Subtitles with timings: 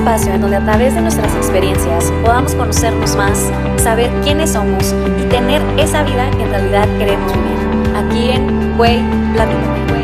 [0.00, 3.38] espacio en donde a través de nuestras experiencias podamos conocernos más,
[3.76, 7.96] saber quiénes somos y tener esa vida que en realidad queremos vivir.
[7.96, 8.98] Aquí en Güey
[9.34, 10.00] Platícame.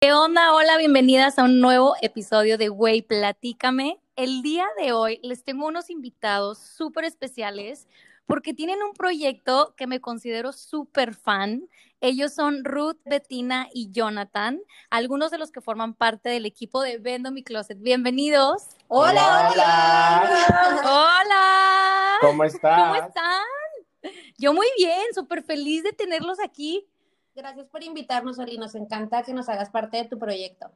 [0.00, 0.54] ¿Qué onda?
[0.54, 4.00] Hola, bienvenidas a un nuevo episodio de Güey Platícame.
[4.14, 7.88] El día de hoy les tengo unos invitados súper especiales
[8.28, 11.66] porque tienen un proyecto que me considero súper fan.
[12.02, 14.60] Ellos son Ruth, Bettina y Jonathan,
[14.90, 17.80] algunos de los que forman parte del equipo de Vendo Mi Closet.
[17.80, 18.68] Bienvenidos.
[18.86, 20.80] Hola, hola.
[20.84, 22.18] Hola.
[22.20, 22.80] ¿Cómo están?
[22.80, 24.12] ¿Cómo están?
[24.36, 26.86] Yo muy bien, súper feliz de tenerlos aquí.
[27.34, 28.58] Gracias por invitarnos, Oli.
[28.58, 30.70] Nos encanta que nos hagas parte de tu proyecto.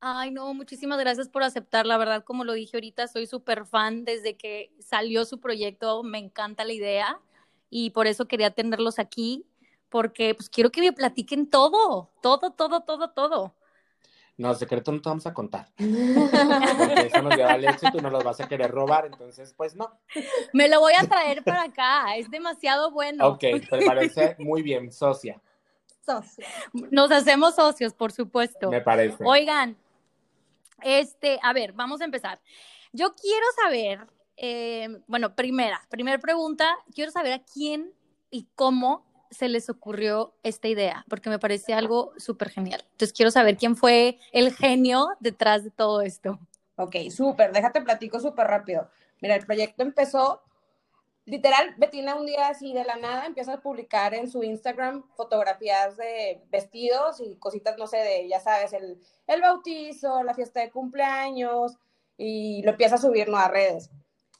[0.00, 1.84] Ay, no, muchísimas gracias por aceptar.
[1.86, 6.02] La verdad, como lo dije ahorita, soy súper fan desde que salió su proyecto.
[6.02, 7.20] Me encanta la idea
[7.68, 9.44] y por eso quería tenerlos aquí,
[9.88, 13.54] porque pues quiero que me platiquen todo, todo, todo, todo, todo.
[14.36, 15.66] No, secreto no te vamos a contar.
[15.76, 19.74] Porque eso nos lleva leche y tú no los vas a querer robar, entonces, pues
[19.74, 19.90] no.
[20.52, 23.26] Me lo voy a traer para acá, es demasiado bueno.
[23.30, 25.42] Ok, me parece muy bien, socia.
[26.06, 26.46] Socio.
[26.72, 28.70] Nos hacemos socios, por supuesto.
[28.70, 29.24] Me parece.
[29.26, 29.76] Oigan,
[30.82, 32.40] este, a ver, vamos a empezar.
[32.92, 37.92] Yo quiero saber, eh, bueno, primera, primera pregunta, quiero saber a quién
[38.30, 42.82] y cómo se les ocurrió esta idea, porque me parece algo súper genial.
[42.92, 46.38] Entonces quiero saber quién fue el genio detrás de todo esto.
[46.76, 48.88] Ok, súper, déjate platico súper rápido.
[49.20, 50.42] Mira, el proyecto empezó,
[51.28, 55.96] literal, Betina un día así de la nada empieza a publicar en su Instagram fotografías
[55.96, 60.70] de vestidos y cositas, no sé, de, ya sabes, el, el bautizo, la fiesta de
[60.70, 61.78] cumpleaños,
[62.16, 63.38] y lo empieza a subir ¿no?
[63.38, 63.90] a redes.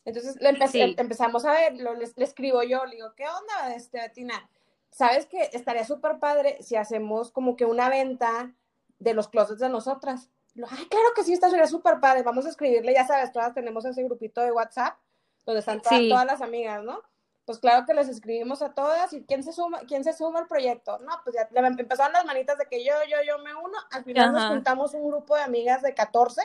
[0.05, 0.95] Entonces lo empe Sí.
[0.99, 4.51] empezamos a ver, lo, le, le escribo yo, le digo, ¿qué onda, este, Betina?
[4.91, 8.55] ¿Sabes que estaría súper padre si hacemos como que una venta
[8.99, 10.31] de los closets de nosotras?
[10.57, 12.23] Ay, claro que sí, esta sería súper padre.
[12.23, 14.99] Vamos a escribirle, ya sabes, todas tenemos ese grupito de WhatsApp
[15.49, 16.09] donde están todas, Sí.
[16.11, 17.01] todas las amigas, ¿no?
[17.47, 20.47] Pues claro que les escribimos a todas y quién se suma, quién se suma al
[20.47, 20.99] proyecto.
[20.99, 23.79] No, pues ya empezaron las manitas de que yo, yo, yo me uno.
[23.91, 24.51] Al final nos Ajá.
[24.51, 26.43] juntamos un grupo de amigas de 14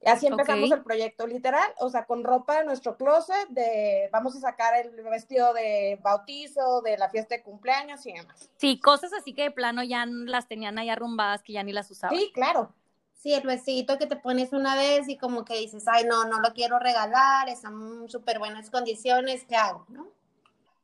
[0.00, 0.78] y así empezamos Ok.
[0.78, 4.90] el proyecto, literal, o sea, con ropa de nuestro closet, de vamos a sacar el
[5.04, 8.50] vestido de bautizo, de la fiesta de cumpleaños y demás.
[8.56, 11.88] Sí, cosas así que de plano ya las tenían ahí arrumbadas, que ya ni las
[11.88, 12.18] usaban.
[12.18, 12.74] Sí, claro.
[13.22, 16.40] Sí, el vestidito que te pones una vez y como que dices, ay, no, no
[16.40, 19.84] lo quiero regalar, está en súper buenas condiciones, ¿qué hago?
[19.90, 20.08] ¿No?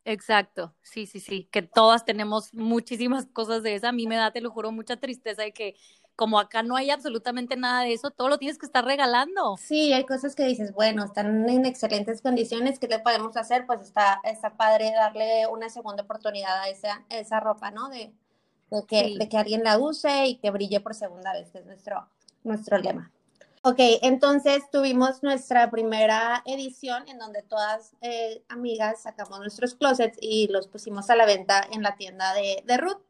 [0.05, 3.89] Exacto, sí, sí, sí, que todas tenemos muchísimas cosas de esa.
[3.89, 5.75] A mí me da, te lo juro, mucha tristeza de que
[6.15, 9.57] como acá no hay absolutamente nada de eso, todo lo tienes que estar regalando.
[9.57, 13.67] Sí, hay cosas que dices, bueno, están en excelentes condiciones, ¿qué le podemos hacer?
[13.67, 17.89] Pues está, está padre darle una segunda oportunidad a esa, esa ropa, ¿no?
[17.89, 18.13] De,
[18.71, 19.19] de que, Sí.
[19.19, 22.09] de que alguien la use y que brille por segunda vez, que es nuestro,
[22.47, 23.13] nuestro lema.
[23.69, 30.47] Ok, entonces tuvimos nuestra primera edición en donde todas eh, amigas sacamos nuestros closets y
[30.53, 33.03] los pusimos a la venta en la tienda de, de Ruth.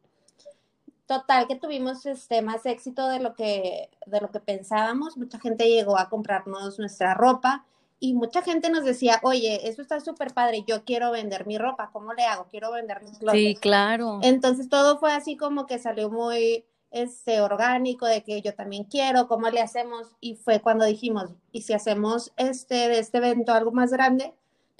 [1.05, 5.15] Total que tuvimos este, más éxito de lo, que, de lo que pensábamos.
[5.15, 7.63] Mucha gente llegó a comprarnos nuestra ropa
[7.99, 11.91] y mucha gente nos decía, oye, eso está súper padre, yo quiero vender mi ropa,
[11.93, 12.47] ¿cómo le hago?
[12.49, 13.43] Quiero vender mis closets.
[13.43, 14.19] Sí, claro.
[14.23, 16.65] Entonces todo fue así como que salió muy
[17.01, 20.15] este, orgánico de que yo también quiero, ¿cómo le hacemos?
[20.21, 24.33] Y fue cuando dijimos, ¿y si hacemos este, de este evento algo más grande?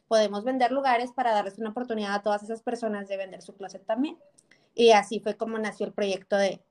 [0.07, 3.85] Podemos vender lugares para darles una oportunidad a todas esas personas de vender su closet
[3.85, 4.17] también.
[4.75, 6.61] Y así fue como nació el proyecto de,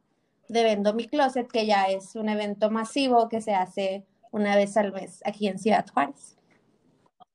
[0.49, 4.77] de Vendo Mi Closet, que ya es un evento masivo que se hace una vez
[4.77, 6.37] al mes aquí en Ciudad Juárez.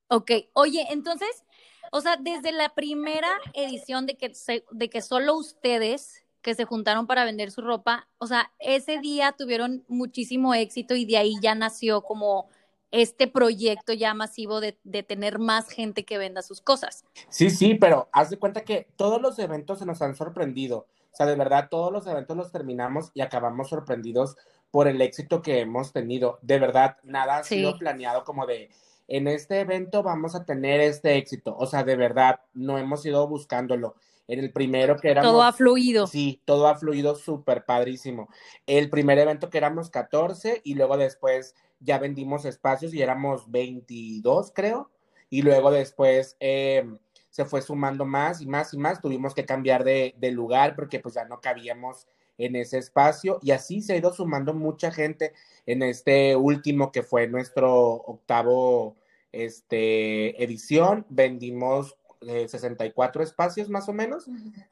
[0.07, 1.45] Ok, oye, entonces,
[1.91, 6.65] o sea, desde la primera edición de que, se- de que solo ustedes que se
[6.65, 11.35] juntaron para vender su ropa, o sea, ese día tuvieron muchísimo éxito y de ahí
[11.41, 12.49] ya nació como
[12.91, 17.05] este proyecto ya masivo de, de tener más gente que venda sus cosas.
[17.29, 20.87] Sí, sí, pero haz de cuenta que todos los eventos se nos han sorprendido.
[21.13, 24.35] O sea, de verdad, todos los eventos los terminamos y acabamos sorprendidos
[24.71, 26.39] por el éxito que hemos tenido.
[26.41, 27.55] De verdad, nada ha Sí.
[27.55, 28.69] sido planeado como de,
[29.07, 31.55] en este evento vamos a tener este éxito.
[31.57, 33.95] O sea, de verdad, no hemos ido buscándolo.
[34.31, 35.29] En el primero que éramos...
[35.29, 36.07] Todo ha fluido.
[36.07, 38.29] Sí, todo ha fluido súper padrísimo.
[38.65, 44.53] El primer evento que éramos 14 y luego después ya vendimos espacios y éramos 22,
[44.55, 44.89] creo.
[45.29, 46.89] Y luego después eh,
[47.29, 49.01] se fue sumando más y más y más.
[49.01, 52.07] Tuvimos que cambiar de, de lugar porque pues ya no cabíamos
[52.37, 55.33] en ese espacio y así se ha ido sumando mucha gente
[55.65, 58.95] en este último que fue nuestro octavo
[59.31, 61.05] este, edición.
[61.09, 64.27] Vendimos eh, 64 espacios más o menos.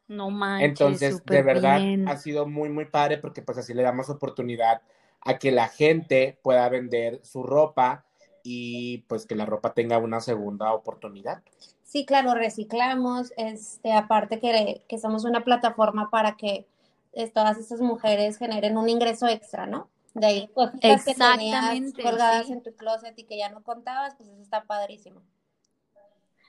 [0.07, 0.69] No manches.
[0.69, 2.07] Entonces, de verdad, bien.
[2.07, 4.81] ha sido muy, muy padre porque pues así le damos oportunidad
[5.21, 8.05] a que la gente pueda vender su ropa
[8.43, 11.41] y pues que la ropa tenga una segunda oportunidad.
[11.83, 16.67] Sí, claro, reciclamos, este, aparte que, que somos una plataforma para que
[17.13, 19.89] eh, todas estas mujeres generen un ingreso extra, ¿no?
[20.13, 22.53] De ahí cosas que tenías Exactamente, colgadas sí.
[22.53, 25.21] en tu closet y que ya no contabas, pues eso está padrísimo.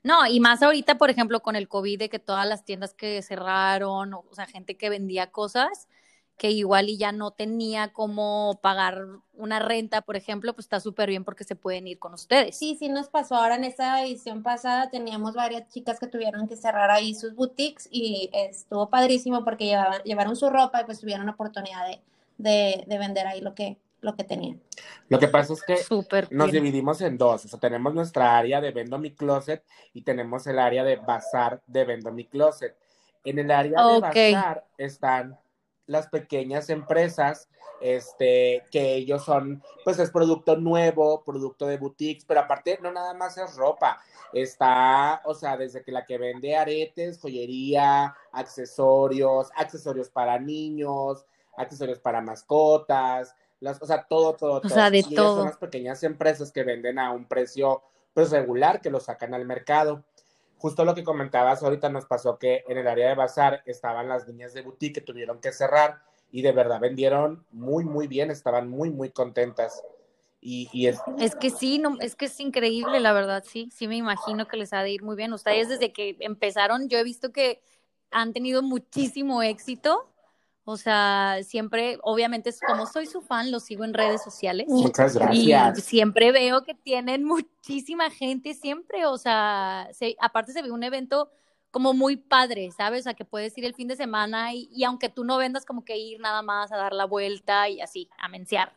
[0.03, 3.21] No, y más ahorita, por ejemplo, con el COVID, de que todas las tiendas que
[3.23, 5.89] cerraron, o, sea, gente que vendía cosas
[6.37, 9.05] que igual y ya no tenía cómo pagar
[9.35, 12.57] una renta, por ejemplo, pues está súper bien porque se pueden ir con ustedes.
[12.57, 16.57] Sí, sí nos pasó ahora en esta edición pasada, teníamos varias chicas que tuvieron que
[16.57, 21.27] cerrar ahí sus boutiques y estuvo padrísimo porque llevaban, llevaron su ropa y pues tuvieron
[21.27, 21.87] la oportunidad
[22.39, 24.61] de, de vender ahí lo que, lo que tenían.
[25.09, 26.65] Lo que pasa es que Súper nos bien.
[26.65, 30.59] dividimos en dos, o sea, tenemos nuestra área de vendo mi closet y tenemos el
[30.59, 32.77] área de bazar de vendo mi closet.
[33.25, 35.39] En el área de bazar están
[35.87, 37.49] las pequeñas empresas,
[37.81, 43.13] este, que ellos son, pues es producto nuevo, producto de boutiques, pero aparte no nada
[43.15, 44.01] más es ropa,
[44.33, 51.27] está, o sea, desde que la que vende aretes, joyería, accesorios, accesorios para niños,
[51.57, 54.73] accesorios para mascotas, las, o sea, todo, todo, O todo.
[54.75, 55.37] sea, de Y todo.
[55.37, 57.83] son las pequeñas empresas que venden a un precio,
[58.15, 60.05] pues regular, que lo sacan al mercado
[60.61, 64.29] justo lo que comentabas ahorita nos pasó que en el área de bazar estaban las
[64.29, 68.69] niñas de boutique que tuvieron que cerrar y de verdad vendieron muy, muy bien, estaban
[68.69, 69.83] muy, muy contentas.
[70.43, 73.89] Y, y es, Es que sí, no, es que es increíble, la verdad, sí, sí
[73.89, 75.33] me imagino que les ha de ir muy bien.
[75.33, 77.61] Ustedes desde que empezaron, yo he visto que
[78.11, 80.10] han tenido muchísimo éxito.
[80.65, 84.67] O sea, siempre, obviamente, es como soy su fan, lo sigo en redes sociales.
[84.69, 85.85] muchas Y gracias.
[85.85, 91.31] siempre veo que tienen muchísima gente, siempre, o sea, se- aparte se ve un evento
[91.71, 93.01] como muy padre, ¿sabes?
[93.01, 95.65] O sea, que puedes ir el fin de semana y, y aunque tú no vendas,
[95.65, 98.73] como que ir nada más a dar la vuelta y así, a menciar.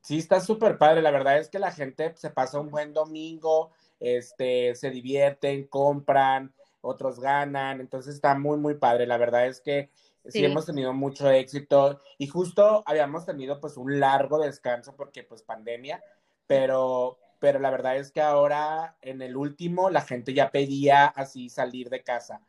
[0.00, 1.02] Sí, está súper padre.
[1.02, 6.52] La verdad es que la gente se pasa un buen domingo, este, se divierten, compran,
[6.80, 7.80] otros ganan.
[7.80, 9.06] Entonces está muy, muy padre.
[9.06, 9.90] La verdad es que
[10.28, 10.44] sí, Sí.
[10.44, 16.02] hemos tenido mucho éxito y justo habíamos tenido pues un largo descanso porque pues pandemia,
[16.46, 21.48] pero, pero la verdad es que ahora en el último la gente ya pedía así
[21.48, 22.40] salir de casa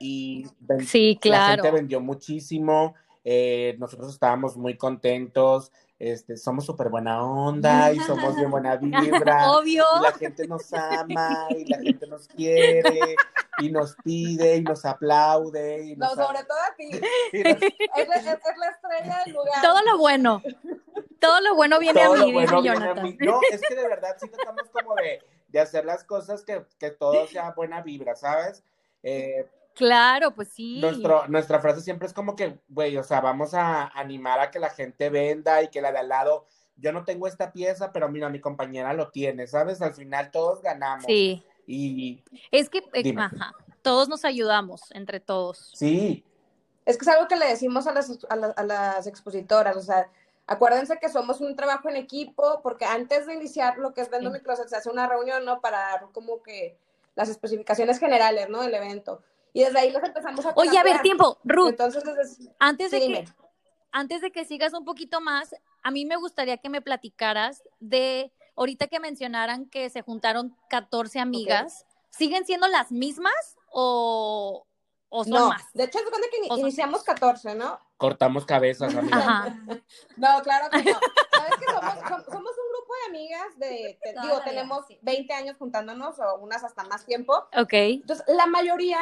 [0.00, 0.46] y
[0.86, 1.62] Sí, la claro.
[1.62, 2.94] gente vendió muchísimo,
[3.24, 9.50] eh, nosotros estábamos muy contentos, este, somos súper buena onda y somos de buena vibra.
[9.52, 9.84] Obvio.
[9.98, 13.16] Y la gente nos ama y la gente nos quiere
[13.58, 15.84] y nos pide y nos aplaude.
[15.84, 16.90] Y No, sobre todo a ti.
[17.44, 19.62] nos- Es, la- es- es la estrella del lugar.
[19.62, 20.42] Todo lo bueno.
[21.20, 23.04] Todo lo bueno viene todo a mí, bueno dice viene a Jonathan.
[23.04, 23.16] mí.
[23.20, 26.90] No, es que de verdad sí tratamos como de, de hacer las cosas que, que
[26.90, 28.62] todo sea buena vibra, ¿sabes?
[29.02, 30.80] Eh, Claro, pues sí.
[30.80, 34.58] nuestro, nuestra frase siempre es como que, güey, o sea, vamos a animar a que
[34.58, 38.08] la gente venda y que la de al lado, yo no tengo esta pieza, pero
[38.08, 39.82] mira, mi compañera lo tiene, ¿sabes?
[39.82, 41.04] Al final todos ganamos.
[41.06, 41.42] Sí.
[41.66, 43.22] Y Es que, eh, Dime.
[43.22, 45.72] ajá, todos nos ayudamos entre todos.
[45.74, 46.24] sí,
[46.86, 49.80] Es que es algo que le decimos a las, a, la- a las expositoras, o
[49.80, 50.10] sea,
[50.46, 54.30] acuérdense que somos un trabajo en equipo, porque antes de iniciar lo que es Vendo
[54.30, 54.40] Sí.
[54.68, 55.62] se hace una reunión, ¿no?
[55.62, 56.76] Para dar como que
[57.14, 58.60] las especificaciones generales, ¿no?
[58.60, 59.22] Del evento.
[59.54, 62.54] Y desde ahí los empezamos a Oye, a ver, tiempo, Ruth, Entonces, desde...
[62.58, 63.24] antes de que, dime.
[63.92, 68.32] antes de que sigas un poquito más, a mí me gustaría que me platicaras de,
[68.56, 73.32] ahorita que mencionaran que se juntaron 14 amigas, ¿siguen siendo las mismas
[73.70, 74.66] o,
[75.08, 75.62] o son No, más?
[75.72, 77.78] de hecho, es cuenta que iniciamos 14, ¿no?
[77.96, 79.18] cortamos cabezas, amiga.
[79.18, 79.56] Ajá.
[80.16, 80.98] No, claro que no.
[81.32, 84.98] ¿Sabes que somos, som- somos un grupo de amigas de, te- digo, tenemos sí.
[85.02, 87.34] 20 años juntándonos o unas hasta más tiempo.
[87.56, 87.72] Ok.
[87.72, 88.98] Entonces, la mayoría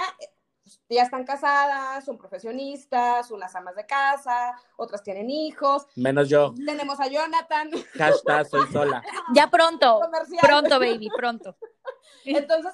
[0.89, 5.87] ya están casadas, son profesionistas, unas amas de casa, otras tienen hijos.
[5.97, 6.55] Menos yo.
[6.67, 9.03] Tenemos a Jonathan, Hashtag soy sola.
[9.35, 10.41] Ya pronto, comercial.
[10.43, 11.57] pronto, baby, pronto.
[12.25, 12.73] Entonces,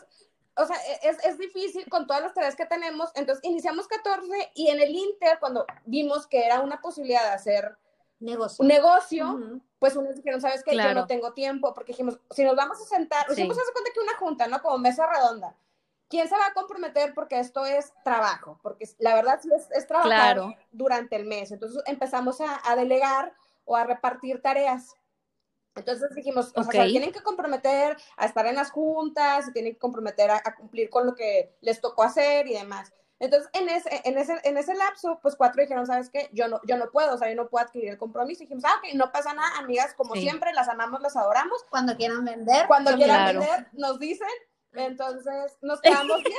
[0.56, 3.10] o sea, e, es, es difícil con todas las tareas que tenemos.
[3.14, 7.76] Entonces, iniciamos 14 y en el Inter, cuando vimos que era una posibilidad de hacer
[8.20, 8.62] Negocio.
[8.62, 9.60] un negocio, Ujú.
[9.78, 10.72] pues unos dijeron, ¿sabes qué?
[10.72, 11.00] Yo Claro.
[11.02, 13.32] no tengo tiempo, porque dijimos, si nos vamos a sentar, Sí.
[13.34, 14.60] hicimos hace cuenta que una junta, ¿no?
[14.60, 15.54] Como mesa redonda.
[16.08, 17.12] ¿Quién se va a comprometer?
[17.14, 20.54] Porque esto es trabajo, porque la verdad es, es trabajar Claro.
[20.72, 21.50] durante el mes.
[21.52, 23.34] Entonces empezamos a, a delegar
[23.64, 24.94] o a repartir tareas.
[25.76, 29.78] Entonces dijimos, o sea, tienen que comprometer a estar en las juntas, se tienen que
[29.78, 32.92] comprometer a, a cumplir con lo que les tocó hacer y demás.
[33.20, 36.30] Entonces, en ese, en ese, en ese lapso, pues cuatro dijeron, ¿sabes qué?
[36.32, 38.42] Yo no, yo no puedo, o sea, yo no puedo adquirir el compromiso.
[38.42, 40.22] Y dijimos, ah, ok, no pasa nada, amigas, como Sí.
[40.22, 41.64] siempre, las amamos, las adoramos.
[41.68, 42.66] Cuando quieran vender.
[42.68, 43.40] Cuando quieran Claro.
[43.40, 44.28] vender, nos dicen,
[44.78, 46.36] Entonces, nos quedamos 10.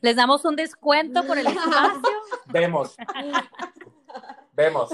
[0.00, 2.00] Les damos un descuento por el espacio.
[2.46, 2.96] Vemos.
[4.52, 4.90] Vemos.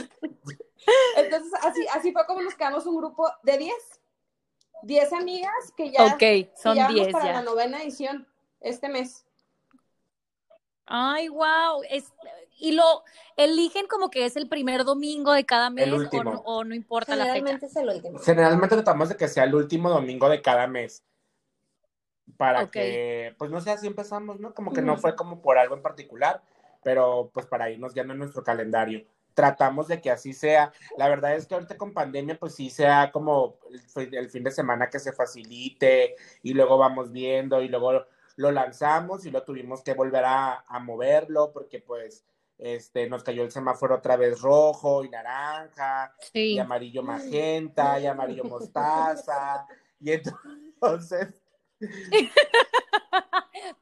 [1.17, 3.75] Entonces, así, así fue como nos quedamos un grupo de 10.
[4.83, 6.23] 10 amigas que ya, Ok,
[6.63, 7.43] son ya vamos 10 para la ya.
[7.43, 8.27] novena edición
[8.61, 9.25] este mes.
[10.87, 11.83] Ay, wow.
[11.91, 12.13] Es,
[12.59, 13.03] y lo
[13.37, 16.25] eligen como que es el primer domingo de cada mes o último.
[16.25, 17.35] no, o no importa la fecha.
[17.35, 18.19] Generalmente es el último.
[18.21, 21.03] Generalmente tratamos de que sea el último domingo de cada mes.
[22.37, 24.53] Para que, pues no sé, así empezamos, ¿no?
[24.55, 26.43] Como que no fue como por algo en particular,
[26.83, 29.05] pero pues para irnos ya en nuestro calendario.
[29.35, 30.73] Tratamos de que así sea.
[30.97, 34.45] La verdad es que ahorita con pandemia, pues sí sea como el, fi- el fin
[34.45, 38.05] de semana que se facilite y luego vamos viendo y luego
[38.37, 42.25] lo lanzamos y lo tuvimos que volver a, a moverlo porque pues
[42.59, 46.15] este, nos cayó el semáforo otra vez rojo y naranja
[46.55, 49.67] y amarillo magenta y amarillo mostaza
[50.01, 51.43] y entonces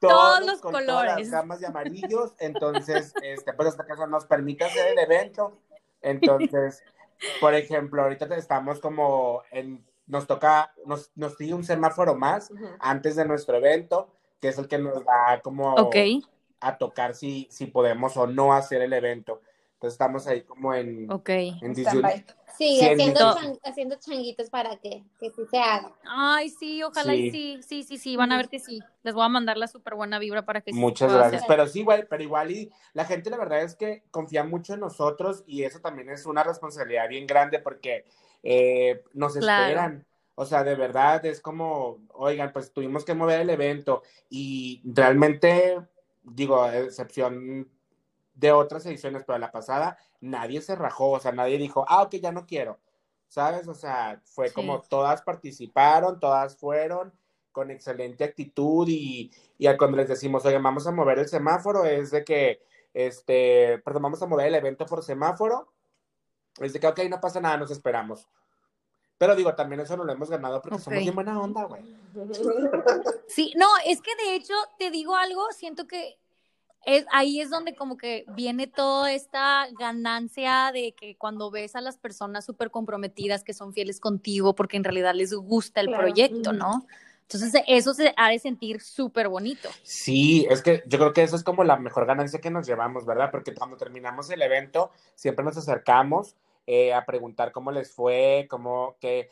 [0.00, 0.86] Todos los con colores.
[0.86, 4.98] todas las gamas de amarillos entonces este pues hasta que eso nos permite hacer el
[4.98, 5.58] evento
[6.00, 6.82] entonces
[7.40, 13.16] por ejemplo ahorita estamos como en nos toca nos nos sigue un semáforo más antes
[13.16, 14.10] de nuestro evento
[14.40, 15.96] que es el que nos va como Ok.
[16.60, 19.40] a tocar si si podemos o no hacer el evento
[19.74, 21.28] entonces estamos ahí como en Ok.
[21.30, 21.74] en.
[22.56, 25.92] Sí, Sí, en haciendo, chan- haciendo changuitos para que, que sí se haga.
[26.04, 27.58] Ay, sí, ojalá y Sí.
[27.62, 28.82] sí, sí, sí, sí, van a ver que sí.
[29.02, 31.42] Les voy a mandar la súper buena vibra para que sí se Muchas gracias.
[31.42, 31.48] hacer.
[31.48, 34.80] Pero sí, güey, pero igual y la gente la verdad es que confía mucho en
[34.80, 38.04] nosotros y eso también es una responsabilidad bien grande porque
[38.42, 39.62] eh, nos Claro.
[39.64, 40.06] esperan.
[40.36, 45.80] O sea, de verdad es como, oigan, pues tuvimos que mover el evento y realmente,
[46.24, 47.68] digo, a excepción
[48.34, 52.14] de otras ediciones, pero la pasada, nadie se rajó, o sea, nadie dijo, ah, ok,
[52.16, 52.80] ya no quiero,
[53.28, 53.68] ¿sabes?
[53.68, 54.54] O sea, fue Sí.
[54.54, 57.12] como todas participaron, todas fueron
[57.52, 61.84] con excelente actitud y, y a cuando les decimos, oye, vamos a mover el semáforo,
[61.84, 62.60] es de que,
[62.92, 65.72] este, perdón, vamos a mover el evento por semáforo,
[66.60, 68.28] es de que, ok, no pasa nada, nos esperamos.
[69.16, 71.02] Pero digo, también eso no lo hemos ganado porque somos Ok.
[71.04, 71.82] bien buena onda, güey.
[73.28, 76.18] Sí, no, es que de hecho, te digo algo, siento que
[76.86, 81.80] es, ahí es donde como que viene toda esta ganancia de que cuando ves a
[81.80, 86.02] las personas súper comprometidas que son fieles contigo porque en realidad les gusta el Claro.
[86.02, 86.52] proyecto.
[86.52, 86.86] ¿no?
[87.22, 89.70] Entonces eso se ha de sentir súper bonito.
[89.82, 93.06] Sí, es que yo creo que eso es como la mejor ganancia que nos llevamos,
[93.06, 93.30] ¿verdad?
[93.30, 96.36] Porque cuando terminamos el evento, siempre nos acercamos
[96.66, 99.30] eh, a preguntar cómo les fue, cómo, qué,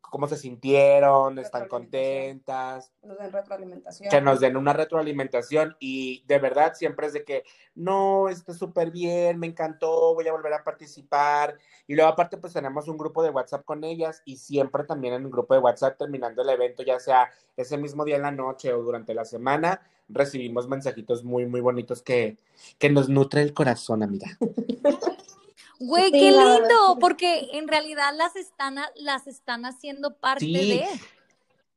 [0.00, 4.10] cómo se sintieron, están contentas, Nos den retroalimentación.
[4.10, 8.90] que nos den una retroalimentación y de verdad siempre es de que no, está súper
[8.90, 13.22] bien, me encantó, voy a volver a participar y luego aparte pues tenemos un grupo
[13.22, 16.82] de WhatsApp con ellas y siempre también en el grupo de WhatsApp terminando el evento,
[16.82, 21.46] ya sea ese mismo día en la noche o durante la semana, recibimos mensajitos muy,
[21.46, 22.36] muy bonitos que,
[22.78, 24.26] que nos nutre el corazón, amiga.
[25.80, 30.52] Güey, Sí, qué lindo, porque en realidad las están, las están haciendo parte Sí.
[30.52, 30.84] de.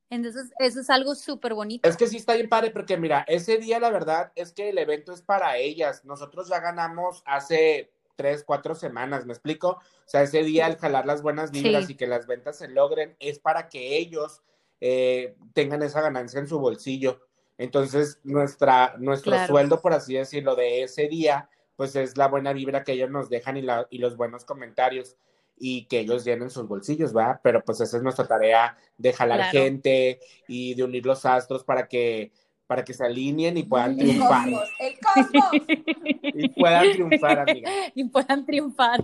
[0.10, 1.88] Entonces, eso es algo súper bonito.
[1.90, 4.78] Es que sí está bien padre porque mira, ese día la verdad es que el
[4.78, 6.04] evento es para ellas.
[6.06, 9.70] Nosotros ya ganamos hace tres, cuatro semanas, ¿me explico?
[9.70, 11.94] O sea, ese día al jalar las buenas vibras Sí.
[11.94, 14.44] y que las ventas se logren es para que ellos
[14.86, 17.22] eh, tengan esa ganancia en su bolsillo.
[17.58, 19.48] Entonces, nuestra, nuestro Claro.
[19.48, 23.30] sueldo, por así decirlo, de ese día, pues es la buena vibra que ellos nos
[23.30, 25.18] dejan y, la, y los buenos comentarios
[25.58, 27.40] y que ellos llenen sus bolsillos, ¿va?
[27.44, 29.52] Pero pues esa es nuestra tarea de jalar Claro.
[29.52, 32.32] gente y de unir los astros para que,
[32.68, 34.44] para que se alineen y puedan El triunfar.
[34.44, 35.52] cosmos, el cosmos.
[36.36, 37.70] Y puedan triunfar, amiga.
[37.94, 39.02] y puedan triunfar,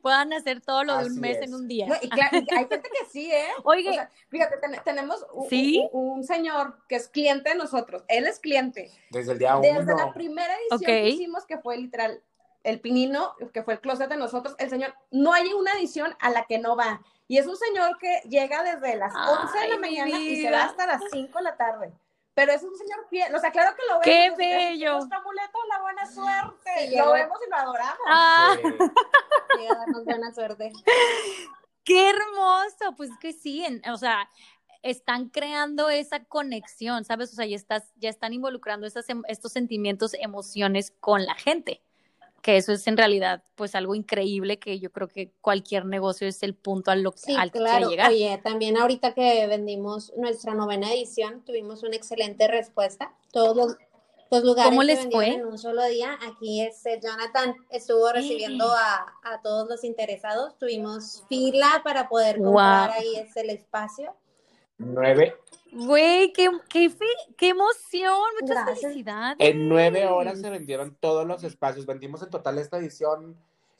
[0.00, 1.42] puedan hacer todo lo de Así un mes es.
[1.48, 1.86] en un día.
[1.88, 3.46] No, y claro, y hay gente que sí, ¿eh?
[3.64, 5.88] Oye, O sea, fíjate, ten- tenemos un, ¿Sí?
[5.92, 8.04] un- un señor que es cliente de nosotros.
[8.08, 8.90] Él es cliente.
[9.10, 10.12] Desde el día Desde la uno.
[10.14, 10.86] primera edición Ok.
[10.86, 12.22] que hicimos, que fue literal
[12.62, 16.30] el pinino, que fue el closet de nosotros, el señor, no hay una edición a
[16.30, 17.00] la que no va.
[17.26, 20.50] Y es un señor que llega desde las 11 de la Ay, mañana y se
[20.50, 21.92] va hasta las 5 de la tarde.
[22.34, 24.04] Pero es un señor fiel, o sea, claro que lo vemos.
[24.04, 24.92] ¡Qué es- es- es bello!
[24.94, 26.70] Nuestro amuleto de la buena suerte.
[26.88, 27.98] Sí, lo vemos y lo adoramos.
[28.08, 29.66] ah, Sí.
[29.68, 30.72] Darnos buena suerte.
[31.84, 34.30] qué hermoso, pues que sí, en- o sea,
[34.82, 37.32] están creando esa conexión, ¿sabes?
[37.32, 41.82] O sea, ya estás, ya están involucrando esas, em- estos sentimientos, emociones con la gente.
[42.42, 46.42] Que eso es en realidad, pues, algo increíble que yo creo que cualquier negocio es
[46.42, 47.86] el punto al, lo, Sí, al que claro.
[47.86, 48.10] quiere llegar.
[48.10, 53.14] Oye, también ahorita que vendimos nuestra novena edición, tuvimos una excelente respuesta.
[53.32, 53.76] Todos los,
[54.32, 55.28] los lugares ¿Cómo les fue?
[55.28, 60.58] en un solo día, aquí este Jonathan estuvo recibiendo a, a todos los interesados.
[60.58, 62.98] Tuvimos fila para poder comprar Wow.
[62.98, 64.16] ahí este el espacio.
[64.78, 65.36] Nueve,
[65.72, 67.04] Güey, qué, qué, fe-
[67.36, 68.80] qué emoción, muchas Gracias.
[68.80, 69.36] felicidades.
[69.38, 71.86] En nueve horas se vendieron todos los espacios.
[71.86, 73.36] Vendimos en total esta edición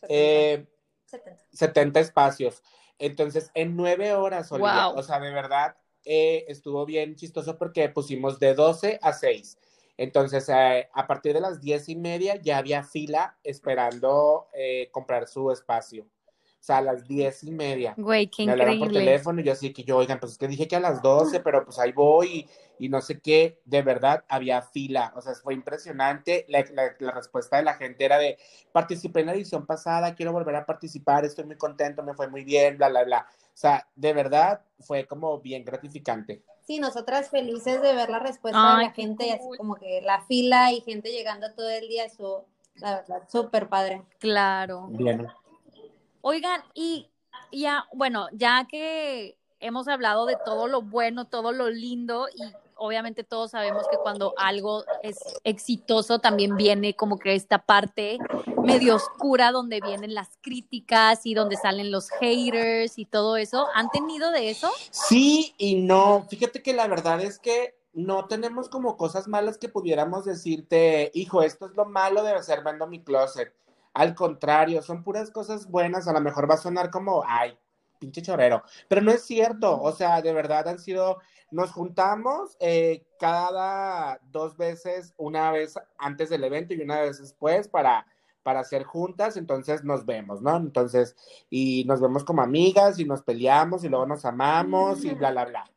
[0.08, 0.66] eh,
[1.04, 1.42] 70.
[1.52, 2.62] 70 espacios.
[2.98, 4.98] Entonces, en nueve horas, Olivia, Wow.
[4.98, 9.58] o sea, de verdad, eh, estuvo bien chistoso porque pusimos de 12 a 6.
[9.98, 15.28] Entonces, eh, a partir de las diez y media ya había fila esperando eh, comprar
[15.28, 16.06] su espacio.
[16.62, 17.98] O sea, a las diez y media.
[17.98, 19.00] Güey, qué me hablaron por increíble.
[19.04, 21.40] teléfono y yo así que yo, oigan, pues es que dije que a las 12,
[21.40, 25.34] pero pues ahí voy y, y no sé qué, de verdad había fila, o sea,
[25.34, 28.38] fue impresionante, la, la- la respuesta de la gente era de,
[28.72, 32.44] participé en la edición pasada, quiero volver a participar, estoy muy contento, me fue muy
[32.44, 36.42] bien, bla, bla, bla, o sea, de verdad fue como bien gratificante.
[36.66, 39.58] Sí, nosotras felices de ver la respuesta Ay, de la gente, y así cool.
[39.58, 44.02] como que la fila y gente llegando todo el día, eso, la verdad, súper padre.
[44.18, 44.88] Claro.
[44.92, 45.26] Bien.
[46.22, 47.10] Oigan, y
[47.50, 52.42] ya, bueno, ya que hemos hablado de todo lo bueno, todo lo lindo, y
[52.76, 58.18] obviamente todos sabemos que cuando algo es exitoso también viene como que esta parte
[58.62, 63.66] medio oscura donde vienen las críticas y donde salen los haters y todo eso.
[63.74, 64.70] ¿Han tenido de eso?
[64.90, 66.24] Sí y no.
[66.28, 71.42] Fíjate que la verdad es que no tenemos como cosas malas que pudiéramos decirte, hijo,
[71.42, 73.52] esto es lo malo de hacer vendo mi closet.
[73.94, 76.08] Al contrario, son puras cosas buenas.
[76.08, 77.58] A lo mejor va a sonar como, ay,
[77.98, 78.62] pinche chorero.
[78.88, 79.80] Pero no es cierto.
[79.80, 81.18] O sea, de verdad han sido,
[81.50, 87.68] nos juntamos eh, cada dos veces, una vez antes del evento y una vez después
[87.68, 88.06] para
[88.42, 90.56] para hacer juntas, entonces nos vemos, ¿no?
[90.56, 91.16] Entonces,
[91.48, 95.44] y nos vemos como amigas y nos peleamos y luego nos amamos y bla, bla,
[95.44, 95.70] bla.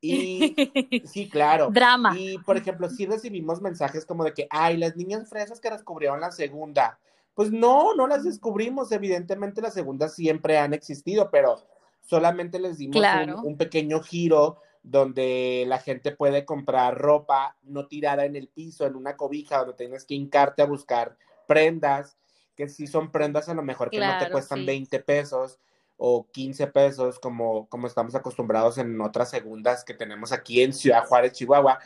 [0.00, 0.54] Y
[1.06, 1.70] sí, claro.
[1.70, 2.14] Drama.
[2.16, 6.20] Y, por ejemplo, sí recibimos mensajes como de que, ay, las niñas fresas que descubrieron
[6.20, 6.98] la segunda.
[7.38, 8.90] Pues no, no las descubrimos.
[8.90, 11.64] Evidentemente las segundas siempre han existido, pero
[12.00, 13.38] solamente les dimos Claro.
[13.38, 18.86] un, un pequeño giro donde la gente puede comprar ropa no tirada en el piso,
[18.86, 21.16] en una cobija, donde tienes que hincarte a buscar
[21.46, 22.18] prendas,
[22.56, 24.66] que sí son prendas a lo mejor que no te cuestan sí.
[24.66, 25.60] 20 pesos
[25.96, 31.06] o 15 pesos, como, como estamos acostumbrados en otras segundas que tenemos aquí en Ciudad
[31.06, 31.78] Juárez, Chihuahua.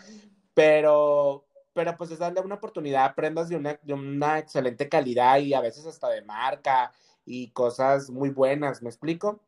[0.55, 5.39] Pero, pero pues es darle una oportunidad a prendas de una, de una excelente calidad
[5.39, 6.93] y a veces hasta de marca
[7.25, 9.41] y cosas muy buenas, ¿me explico?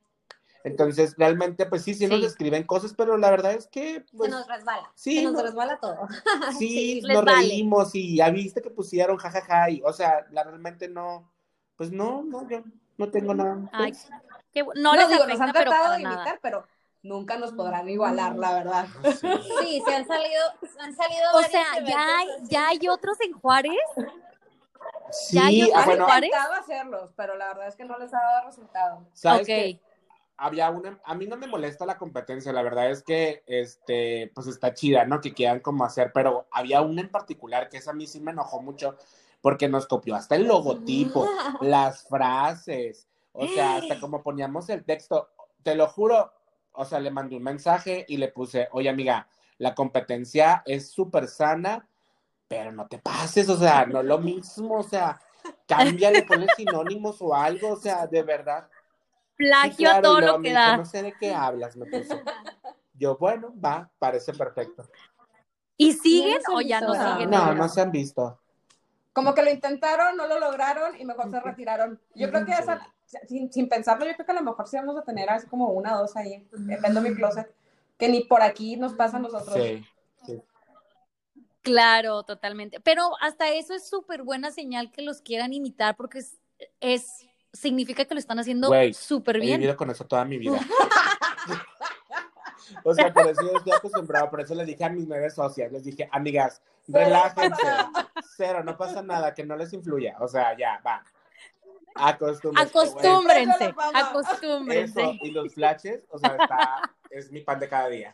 [0.64, 2.26] Entonces, realmente, pues sí, sí, nos Sí.
[2.26, 5.42] escriben cosas, pero la verdad es que, pues, se nos resbala, sí, se nos no-
[5.42, 6.08] resbala todo.
[6.58, 7.48] sí, les nos vale.
[7.48, 11.30] reímos y ya viste que pusieron jajaja y, o sea, la realmente no,
[11.76, 12.62] pues no, no, yo
[12.96, 13.58] no tengo nada.
[13.72, 14.08] Ay, pues.
[14.52, 16.16] qué No, no, les digo, afecta, nos han tratado de nada.
[16.16, 16.66] imitar, pero
[17.04, 18.86] nunca nos podrán igualar, la verdad.
[19.20, 19.28] Sí.
[19.60, 20.42] Sí, se han salido,
[20.80, 23.72] han salido O sea, ya hay, ya hay otros en Juárez.
[25.12, 28.12] Sí, Ya, yo ah, Han bueno, intentado hacerlos, pero la verdad es que no les
[28.12, 29.06] ha dado resultado.
[29.12, 29.46] sabes Ok.
[29.46, 29.80] que
[30.36, 34.48] había una, a mí no me molesta la competencia, la verdad es que, este, pues
[34.48, 35.20] está chida, ¿no?
[35.20, 38.32] Que quieran como hacer, pero había una en particular que esa a mí sí me
[38.32, 38.96] enojó mucho
[39.40, 41.28] porque nos copió hasta el logotipo,
[41.60, 45.28] las frases, o sea, hasta como poníamos el texto,
[45.62, 46.32] te lo juro,
[46.74, 51.28] o sea, le mandé un mensaje y le puse, oye amiga, la competencia es súper
[51.28, 51.86] sana,
[52.48, 55.20] pero no te pases, o sea, no lo mismo, o sea,
[55.66, 58.68] cámbiale, ponle sinónimos o algo, o sea, de verdad.
[59.36, 60.76] Plagio claro, todo lo que dijo, da.
[60.76, 62.20] no sé de qué hablas, me puso.
[62.94, 64.84] Yo, bueno, va, parece perfecto.
[65.76, 67.30] ¿Y siguen o ya no siguen?
[67.30, 68.38] No, no se han visto.
[69.14, 71.98] Como que lo intentaron, no lo lograron y mejor se retiraron.
[72.14, 72.92] Yo creo que esa,
[73.28, 75.68] sin, sin pensarlo, yo creo que a lo mejor sí vamos a tener así como
[75.68, 77.50] una o dos ahí, en Vendo mi closet,
[77.96, 79.54] que ni por aquí nos pasa a nosotros.
[80.26, 80.42] Sí.
[81.62, 82.80] Claro, totalmente.
[82.80, 86.36] Pero hasta eso es súper buena señal que los quieran imitar porque es,
[86.80, 89.60] es- significa que lo están haciendo súper He bien.
[89.60, 90.58] vivido con eso toda mi vida.
[92.82, 95.70] O sea, por eso yo estoy acostumbrado, por eso les dije a mis nueve socias,
[95.72, 97.62] les dije, amigas, relájense,
[98.36, 101.04] cero, no pasa nada, que no les influya, o sea, ya, va.
[101.94, 102.76] Acostúmbrense.
[102.78, 105.00] Acostúmbrense, acostúmbrense.
[105.00, 108.12] Eso, y los flashes, o sea, está, es mi pan de cada día.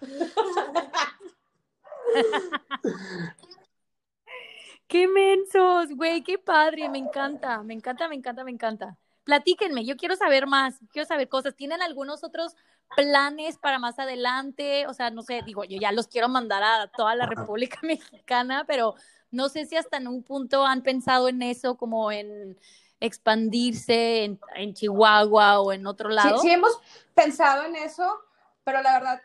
[4.86, 8.98] Qué mensos, güey, qué padre, me encanta, me encanta, me encanta, me encanta.
[9.22, 11.54] Platíquenme, yo quiero saber más, quiero saber cosas.
[11.54, 12.56] ¿Tienen algunos otros
[12.96, 14.86] planes para más adelante?
[14.86, 18.64] O sea, no sé, digo, yo ya los quiero mandar a toda la República Mexicana,
[18.66, 18.94] pero
[19.30, 22.58] no sé si hasta en un punto han pensado en eso, como en
[23.00, 26.38] expandirse en, en Chihuahua o en otro lado.
[26.38, 26.78] sí hemos
[27.14, 28.20] pensado en eso,
[28.62, 29.22] pero la verdad,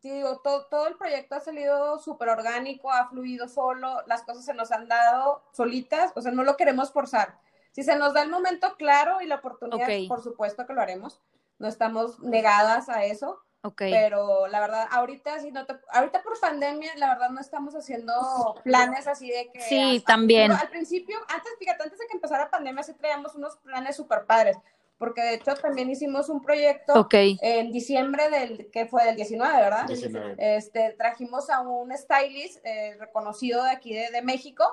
[0.00, 4.54] digo, todo, todo el proyecto ha salido súper orgánico, ha fluido solo, las cosas se
[4.54, 7.38] nos han dado solitas, o sea, no lo queremos forzar.
[7.72, 11.20] Si se nos da el momento claro y la oportunidad, por supuesto que lo haremos.
[11.58, 13.82] No estamos negadas a eso, Ok.
[13.90, 18.54] Pero la verdad, ahorita sí no te- ahorita por pandemia, la verdad no estamos haciendo
[18.62, 20.52] planes así de que Sí, hasta también.
[20.52, 24.56] Al principio, antes, fíjate, antes de que empezara pandemia, sí traíamos unos planes súper padres,
[24.98, 27.14] porque de hecho también hicimos un proyecto Ok.
[27.40, 29.86] en diciembre del, que fue del 19, ¿verdad?
[29.88, 30.36] 19.
[30.38, 34.64] Este, trajimos a un stylist eh, reconocido de aquí de, de México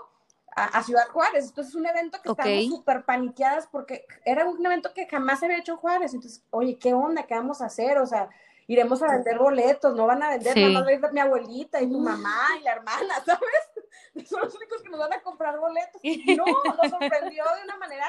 [0.55, 1.47] a, a Ciudad Juárez.
[1.49, 2.39] Entonces es un evento que Ok.
[2.39, 6.13] estábamos súper paniqueadas porque era un evento que jamás se había hecho en Juárez.
[6.13, 7.23] Entonces, oye, ¿qué onda?
[7.23, 7.97] ¿Qué vamos a hacer?
[7.97, 8.29] O sea,
[8.67, 10.61] iremos a vender boletos, no van a vender, Sí.
[10.61, 14.29] nada más va a ir mi abuelita y tu mamá y la hermana, ¿sabes?
[14.29, 15.99] Son los únicos que nos van a comprar boletos.
[16.03, 18.05] Y no, nos sorprendió de una manera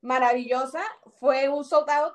[0.00, 0.80] maravillosa.
[1.18, 2.14] Fue un sold out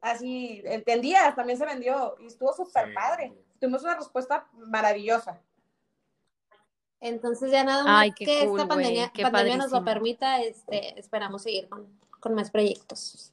[0.00, 2.94] así, entendías, también se vendió y estuvo súper Sí.
[2.94, 3.32] padre.
[3.60, 5.40] Tuvimos una respuesta maravillosa.
[7.02, 11.42] Entonces ya nada más Ay, que cool, esta pandemia, pandemia nos lo permita, este, esperamos
[11.42, 11.84] seguir con,
[12.20, 13.31] con más proyectos.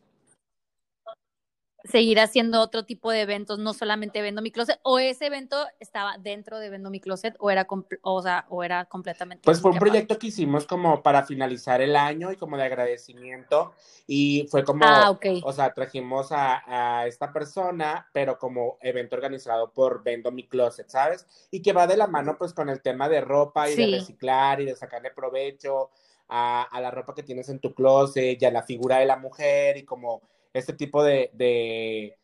[1.85, 6.17] Seguir haciendo otro tipo de eventos, no solamente Vendo mi Closet, o ese evento estaba
[6.17, 7.65] dentro de Vendo mi Closet, o era,
[8.01, 9.43] o sea, o era completamente.
[9.45, 13.73] Pues fue un proyecto que hicimos como para finalizar el año y como de agradecimiento
[14.07, 15.25] y fue como, Ah, ok.
[15.43, 20.89] o sea, trajimos a, a esta persona, pero como evento organizado por Vendo Mi Closet,
[20.89, 21.25] ¿sabes?
[21.51, 23.85] Y que va de la mano pues con el tema de ropa y Sí.
[23.89, 25.91] de reciclar y de sacarle provecho
[26.27, 29.15] a, a la ropa que tienes en tu closet y a la figura de la
[29.17, 30.21] mujer y como
[30.53, 32.17] este tipo de, de,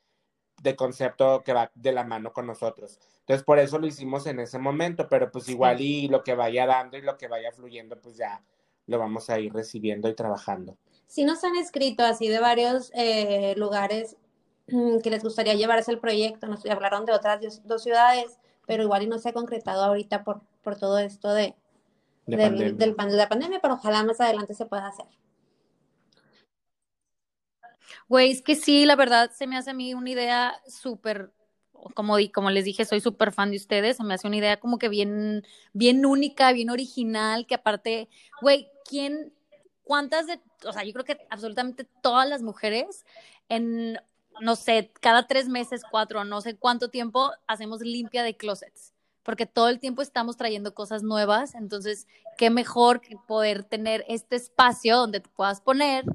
[0.61, 2.99] de concepto que va de la mano con nosotros.
[3.21, 6.65] Entonces, por eso lo hicimos en ese momento, pero pues igual y lo que vaya
[6.65, 8.43] dando y lo que vaya fluyendo, pues ya
[8.87, 10.77] lo vamos a ir recibiendo y trabajando.
[11.07, 14.17] Sí nos han escrito así de varios eh, lugares
[14.67, 19.03] mm, que les gustaría llevarse el proyecto, nos hablaron de otras dos- ciudades, pero igual
[19.03, 21.55] y no se ha concretado ahorita por, por todo esto de,
[22.27, 22.73] De del, pandemia.
[22.73, 25.05] del de la pandemia, pero ojalá más adelante se pueda hacer.
[28.07, 31.31] Güey, es que sí, la verdad, se me hace a mí una idea súper,
[31.93, 34.77] como, como les dije, soy súper fan de ustedes, se me hace una idea como
[34.77, 35.43] que bien,
[35.73, 38.09] bien única, bien original, que aparte,
[38.41, 39.33] güey, ¿quién,
[39.83, 43.05] cuántas de, o sea, yo creo que absolutamente todas las mujeres
[43.49, 43.97] en,
[44.41, 48.93] no sé, cada tres meses, cuatro, no sé cuánto tiempo, hacemos limpia de closets.
[49.23, 52.05] Porque todo el tiempo estamos trayendo cosas nuevas, entonces,
[52.37, 56.05] qué mejor que poder tener este espacio donde te puedas poner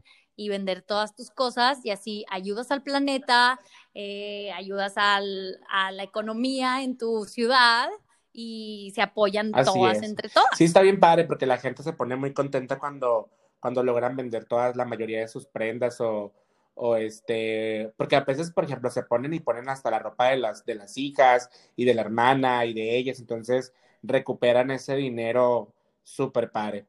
[0.41, 3.61] y vender todas tus cosas y así ayudas al planeta,
[3.93, 7.91] eh, ayudas al, a la economía en tu ciudad
[8.33, 10.03] y se apoyan Así todas es.
[10.03, 10.49] entre todas.
[10.57, 13.29] Sí, está bien padre porque la gente se pone muy contenta cuando,
[13.61, 16.33] cuando logran vender todas, la mayoría de sus prendas o,
[16.75, 20.39] o este, porque a veces, por ejemplo, se ponen y ponen hasta la ropa de
[20.39, 25.75] las, de las hijas y de la hermana y de ellas, entonces recuperan ese dinero
[26.03, 26.87] súper padre.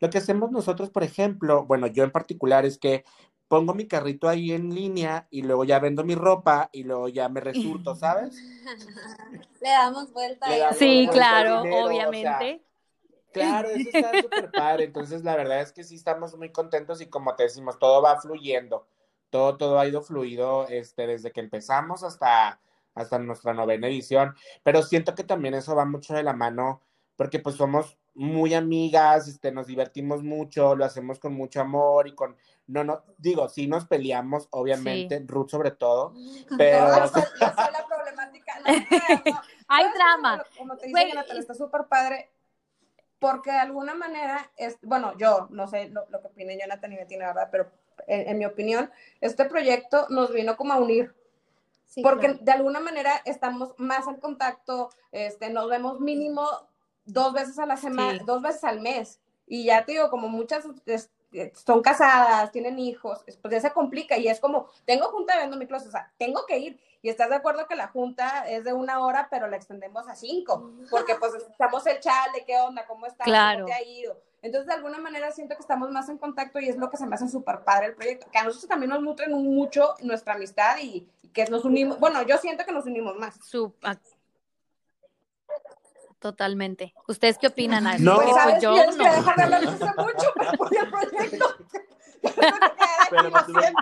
[0.00, 3.04] Lo que hacemos nosotros, por ejemplo, bueno, yo en particular es que
[3.48, 7.28] pongo mi carrito ahí en línea y luego ya vendo mi ropa y luego ya
[7.28, 8.36] me resulto, ¿sabes?
[9.60, 12.64] Le damos vuelta Le y damos Sí, vuelta claro, dinero, o sea, obviamente.
[13.32, 14.84] Claro, eso está súper padre.
[14.84, 18.20] Entonces, la verdad es que sí estamos muy contentos y como te decimos, todo va
[18.20, 18.86] fluyendo.
[19.30, 22.60] Todo, todo ha ido fluido este, desde que empezamos hasta,
[22.94, 24.34] hasta nuestra novena edición.
[24.62, 26.82] Pero siento que también eso va mucho de la mano
[27.16, 32.14] porque pues somos muy amigas, este, nos divertimos mucho, lo hacemos con mucho amor y
[32.14, 36.14] con, no, no, digo, sí nos peleamos, obviamente, Ruth sobre todo,
[36.56, 36.88] pero...
[36.88, 38.60] No, yo soy, yo soy la problemática.
[38.60, 39.40] No, no, no.
[39.68, 40.44] Hay drama.
[40.56, 42.30] Como, como te Güey, dice Jonathan, está súper padre.
[43.18, 46.96] Porque de alguna manera, es, bueno, yo no sé lo, lo que opine Jonathan y
[46.96, 47.48] Betina, ¿verdad?
[47.52, 47.70] Pero
[48.06, 51.14] en, en mi opinión, este proyecto nos vino como a unir.
[51.84, 52.38] Sí, porque claro.
[52.42, 56.46] de alguna manera estamos más en contacto, este, nos vemos mínimo
[57.04, 58.24] dos veces a la semana, Sí.
[58.24, 59.20] dos veces al mes.
[59.46, 61.10] Y ya te digo, como muchas es-
[61.64, 65.42] son casadas, tienen hijos, es- pues ya se complica y es como, tengo junta de
[65.42, 66.80] vendo mi closet, o sea, tengo que ir.
[67.02, 70.14] Y estás de acuerdo que la junta es de una hora, pero la extendemos a
[70.16, 73.64] cinco, porque pues estamos el chat de qué onda, cómo estás, Claro.
[73.64, 74.20] cómo te ha ido.
[74.42, 77.06] Entonces, de alguna manera siento que estamos más en contacto y es lo que se
[77.06, 80.78] me hace súper padre el proyecto, que a nosotros también nos nutren mucho nuestra amistad
[80.80, 83.36] y, y que nos unimos, bueno, yo siento que nos unimos más.
[83.44, 83.96] Su- ah,
[86.20, 86.94] Totalmente.
[87.08, 87.86] ¿Ustedes qué opinan?
[87.86, 88.02] Ari?
[88.02, 88.16] No.
[88.16, 89.04] Pues sabes, yo tienes no.
[89.04, 91.46] que dejar de hablar desde hace mucho para apoyar el proyecto.
[93.10, 93.72] Pero me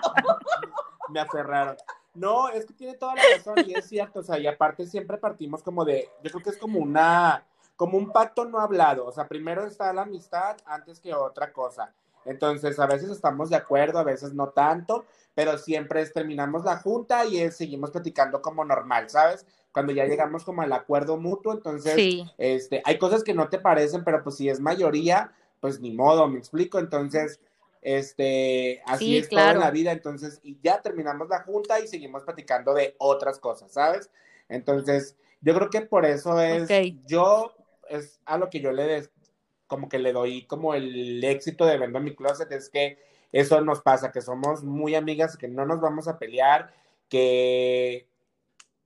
[1.10, 1.76] me aferraron.
[2.14, 5.18] No, es que tiene toda la razón y es cierto, o sea, y aparte siempre
[5.18, 7.44] partimos como de, yo creo que es como una,
[7.76, 11.92] como un pacto no hablado, o sea, primero está la amistad antes que otra cosa.
[12.24, 16.76] Entonces, a veces estamos de acuerdo, a veces no tanto, pero siempre es- terminamos la
[16.78, 19.46] junta y es- seguimos platicando como normal, ¿sabes?
[19.72, 22.24] Cuando ya llegamos como al acuerdo mutuo, entonces, Sí.
[22.38, 26.26] este, hay cosas que no te parecen, pero pues si es mayoría, pues ni modo,
[26.28, 26.78] me explico.
[26.78, 27.40] Entonces,
[27.80, 29.60] Este, así Sí, es todo en claro.
[29.60, 34.10] la vida, entonces, y ya terminamos la junta y seguimos platicando de otras cosas, ¿sabes?
[34.48, 36.68] Entonces, yo creo que por eso es,
[37.06, 37.54] yo,
[37.88, 39.10] es a lo que yo le des,
[39.68, 42.98] como que le doy como el éxito de Vendo mi Closet, es que
[43.30, 46.74] eso nos pasa, que somos muy amigas, que no nos vamos a pelear,
[47.08, 48.08] que,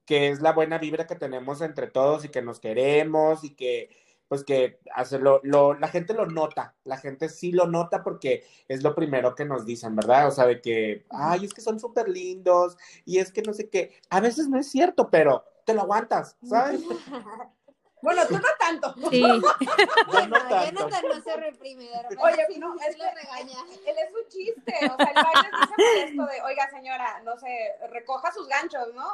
[0.04, 3.90] que es la buena vibra que tenemos entre todos y que nos queremos y que
[4.32, 8.82] pues que hacerlo, lo, la gente lo nota, la gente sí lo nota porque es
[8.82, 10.28] lo primero que nos dicen, ¿verdad?
[10.28, 13.68] O sea, de que, ay, es que son súper lindos y es que no sé
[13.68, 16.80] qué, a veces no es cierto, pero te lo aguantas, ¿sabes?
[18.02, 18.94] Bueno, tú no tanto.
[19.10, 19.20] Sí.
[19.22, 20.64] Yo no Bueno, tanto.
[20.64, 23.58] Jonathan no se reprime, de repente Oye, sí, no, sí es lo regaña.
[23.86, 27.76] Él es un chiste, o sea, el baile dice esto de, oiga señora, no sé,
[27.90, 29.06] recoja sus ganchos, ¿no?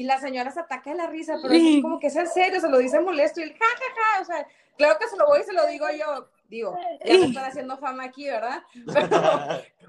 [0.00, 2.58] Y la señora se ataca de la risa, pero es como que es en serio,
[2.58, 4.46] se lo dice molesto y él, ja, ja, ja, o sea,
[4.78, 7.76] claro que se lo voy y se lo digo yo, digo, ya me están haciendo
[7.76, 8.62] fama aquí, ¿verdad?
[8.86, 9.06] Pero,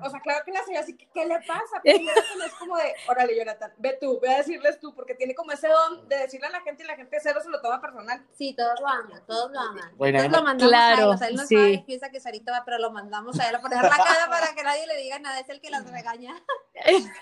[0.05, 1.79] o sea, claro que la señora así, ¿qué le pasa?
[1.81, 5.33] Pero Jonathan es como de, órale, Jonathan, ve tú, ve a decirles tú, porque tiene
[5.33, 7.79] como ese don de decirle a la gente y la gente cero se lo toma
[7.79, 8.21] personal.
[8.33, 9.95] Sí, todos lo aman, todos lo aman.
[9.95, 11.55] Bueno, Entonces lo mandamos Claro, a él, o sea, él no sí.
[11.55, 14.53] sabe, piensa que Sarita va, pero lo mandamos a él a poner la cara para
[14.53, 16.35] que nadie le diga nada, es el que las regaña.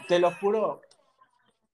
[0.08, 0.82] Te lo juro.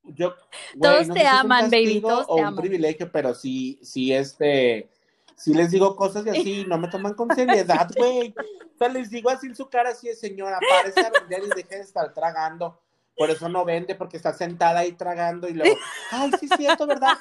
[0.07, 0.33] Yo,
[0.79, 2.61] Todos no te es aman, baby, todos o te un aman.
[2.61, 4.89] privilegio, pero sí, sí, este,
[5.35, 8.33] sí les digo cosas y así, no me toman con seriedad, güey.
[8.73, 11.55] O sea, les digo así en su cara, así de señora, párese a vender y
[11.55, 12.79] deje de estar tragando.
[13.17, 15.75] Por eso no vende, porque está sentada ahí tragando y luego,
[16.11, 17.17] ay, sí es cierto, ¿verdad?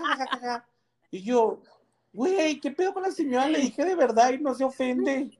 [1.11, 1.63] Y yo,
[2.13, 3.49] güey, ¿qué pedo con la señora?
[3.49, 5.31] Le dije de verdad y no se ofende.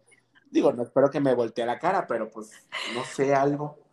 [0.51, 2.51] Digo, no espero que me voltee la cara, pero pues,
[2.95, 3.84] no sé, algo.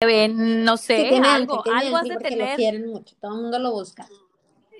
[0.00, 2.56] Ven, no sé, Sí, tiene algo, algo has de porque lo tener.
[2.56, 4.06] quieren mucho, todo el mundo lo busca.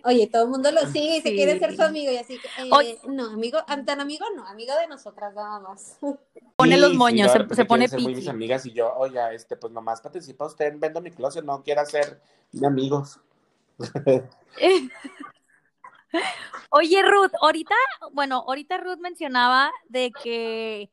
[0.06, 1.34] Oye, todo el mundo lo sigue y se Sí.
[1.36, 2.98] quiere ser su amigo y así que, eh, Oye.
[3.08, 5.98] no, amigo, tan amigo no, amigo de nosotras nada más.
[6.56, 8.30] Pone Sí, los moños, se- repente se pone ser muy mis piqui.
[8.30, 11.86] amigas y yo, oiga, este, pues nomás participa usted en Vendo mi Closet, no quiera
[11.86, 12.20] ser
[12.52, 13.18] mi amigos.
[16.70, 17.74] Oye, Ruth, ahorita,
[18.12, 20.90] bueno, ahorita Ruth mencionaba de que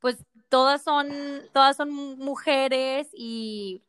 [0.00, 0.16] pues
[0.54, 1.08] todas son,
[1.52, 3.82] todas son mujeres y,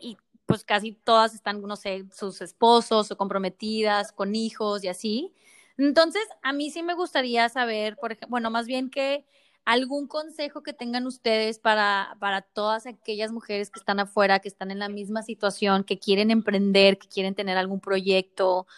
[0.00, 5.34] y pues casi todas están, no sé, sus esposos o comprometidas con hijos y así.
[5.76, 9.26] Entonces, a mí sí me gustaría saber, por ejemplo, bueno, más bien que
[9.64, 14.70] algún consejo que tengan ustedes para, para todas aquellas mujeres que están afuera, que están
[14.70, 18.68] en la misma situación, que quieren emprender, que quieren tener algún proyecto,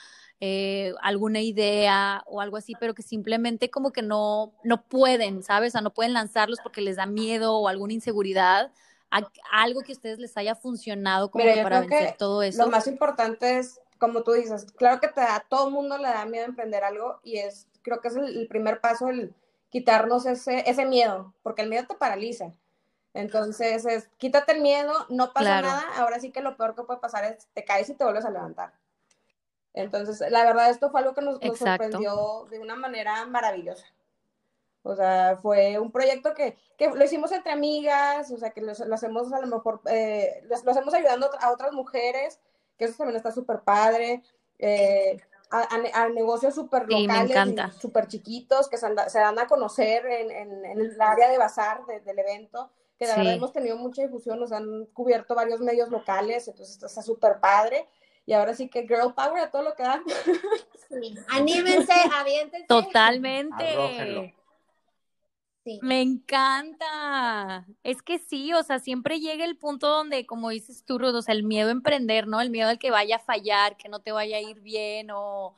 [0.41, 5.71] eh, alguna idea o algo así, pero que simplemente como que no, no pueden, ¿sabes?
[5.71, 8.73] O sea, no pueden lanzarlos porque les da miedo o alguna inseguridad.
[9.11, 12.63] A- algo que a ustedes les haya funcionado como Mira, para vencer todo eso.
[12.65, 16.09] Lo más importante es, como tú dices, claro que te da, a todo mundo le
[16.09, 19.35] da miedo emprender algo y es, creo que es el, el primer paso el
[19.69, 22.55] quitarnos ese, ese miedo, porque el miedo te paraliza.
[23.15, 25.67] Entonces, es, quítate el miedo, no pasa Claro.
[25.69, 28.25] nada, ahora sí que lo peor que puede pasar es te caes y te vuelves
[28.25, 28.73] a levantar.
[29.75, 33.87] Entonces, la verdad, esto fue algo que nos, sorprendió de una manera maravillosa.
[34.83, 38.73] O sea, fue un proyecto que, que lo hicimos entre amigas, o sea, que lo,
[38.73, 42.41] lo hacemos a lo mejor, eh, lo, hacemos ayudando a otras mujeres,
[42.79, 44.23] que eso también está súper padre,
[44.59, 45.19] eh,
[45.51, 47.37] a, a- a negocios súper locales,
[47.79, 51.37] súper chiquitos, que se, anda- se dan a conocer en, en- en el área de
[51.39, 53.19] bazar de- del evento, que de Sí.
[53.19, 57.87] verdad hemos tenido mucha difusión, nos han cubierto varios medios locales, entonces está súper padre.
[58.31, 60.01] Y ahora sí que girl power a todo lo que da.
[60.89, 61.15] Sí.
[61.29, 62.67] Anímense, aviéntense.
[62.67, 63.65] Totalmente.
[63.65, 64.33] Arrójenlo.
[65.65, 65.79] Sí.
[65.83, 67.65] Me encanta.
[67.85, 71.23] Es que sí, o sea, siempre llega el punto donde, como dices tú, Ruth, o
[71.23, 72.41] sea, el miedo a emprender, ¿no?
[72.41, 75.55] El miedo al que vaya a fallar, que no te vaya a ir bien o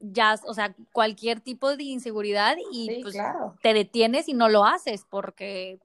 [0.00, 3.56] ya, o sea, cualquier tipo de inseguridad y Sí, pues claro.
[3.62, 5.78] te detienes y no lo haces porque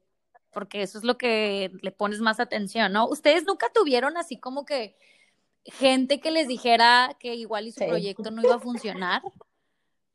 [0.52, 3.08] porque eso es lo que le pones más atención, ¿no?
[3.08, 4.96] ¿Ustedes nunca tuvieron así como que
[5.66, 7.88] gente que les dijera que igual y su Sí.
[7.88, 9.22] proyecto no iba a funcionar?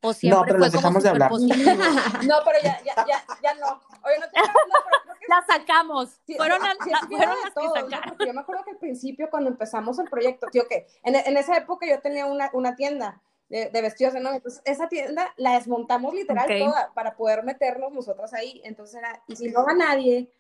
[0.01, 1.29] ¿O siempre pero fue les como dejamos de hablar.
[1.31, 1.71] positivo?
[2.29, 3.81] No, pero ya, ya, ya, ya no.
[4.05, 6.21] Oye, no te no, pero creo que La sacamos.
[6.25, 7.91] Sí, fueron sí, a- sí, a- sí, fueron las que todos, ¿no?
[7.91, 8.09] sacaron.
[8.11, 11.37] Porque yo me acuerdo que al principio, cuando empezamos el proyecto, tío, que en, en
[11.37, 15.33] esa época yo tenía una, una tienda de, de vestidos de novia, entonces esa tienda
[15.37, 18.61] la desmontamos literal toda para poder meternos nosotras ahí.
[18.65, 20.31] Entonces era, ¿y si no va nadie?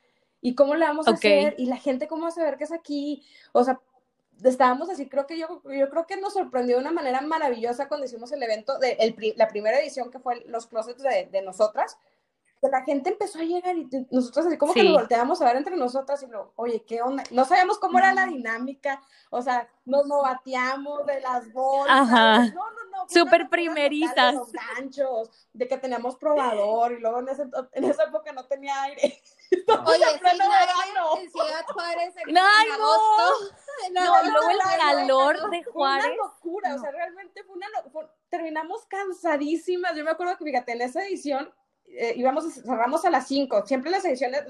[0.41, 1.57] ¿Y cómo le vamos a hacer?
[1.59, 3.27] ¿Y la gente cómo va a saber que es aquí?
[3.53, 3.81] O sea,
[4.45, 8.07] estábamos así, creo que yo, yo creo que nos sorprendió de una manera maravillosa cuando
[8.07, 11.99] hicimos el evento, de el la primera edición que fue los closets de, de nosotras,
[12.61, 15.57] que la gente empezó a llegar y nosotros así como que nos volteamos a ver
[15.57, 17.23] entre nosotras y lo, oye, ¿qué onda?
[17.31, 21.97] No sabíamos cómo era la dinámica, o sea, nos novateamos de las bolsas.
[21.97, 22.47] Ajá.
[22.47, 23.09] No, no, no.
[23.09, 24.33] Súper primerizas.
[24.33, 28.45] De los ganchos, de que teníamos probador y luego en, ese, en esa época no
[28.47, 29.21] tenía aire.
[29.51, 30.39] Oye, sí,
[30.95, 33.55] no, en Ciudad Juárez en, Ay, agosto.
[33.93, 36.05] No, no, no, luego el calor de Juárez.
[36.05, 38.13] Fue una locura, o sea, realmente fue una locura.
[38.29, 39.95] Terminamos cansadísimas.
[39.95, 41.55] Yo me acuerdo que, fíjate, en esa edición
[41.87, 43.67] eh, íbamos cerramos a las 5.
[43.67, 44.45] Siempre las ediciones,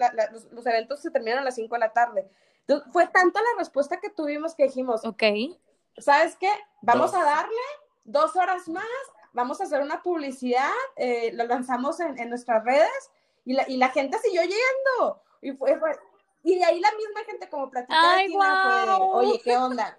[0.51, 2.29] los, eventos se terminan a las 5 de la tarde.
[2.61, 5.23] Entonces, fue tanta la respuesta que tuvimos que dijimos, ok,
[5.99, 6.51] ¿sabes qué?
[6.83, 7.55] Vamos a darle
[8.05, 8.85] dos horas más,
[9.33, 13.11] vamos a hacer una publicidad, eh, lo lanzamos en, en, nuestras redes
[13.49, 15.23] y la, y la gente siguió llegando.
[15.41, 15.75] Y, fue,
[16.43, 18.19] y de ahí la misma gente como platicaba,
[18.99, 19.99] oye, ¿qué onda?